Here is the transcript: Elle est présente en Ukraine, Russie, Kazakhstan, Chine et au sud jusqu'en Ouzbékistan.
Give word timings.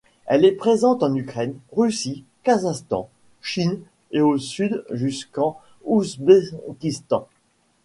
Elle 0.25 0.45
est 0.45 0.53
présente 0.53 1.03
en 1.03 1.13
Ukraine, 1.13 1.59
Russie, 1.71 2.23
Kazakhstan, 2.41 3.07
Chine 3.39 3.81
et 4.09 4.19
au 4.21 4.39
sud 4.39 4.83
jusqu'en 4.89 5.59
Ouzbékistan. 5.83 7.27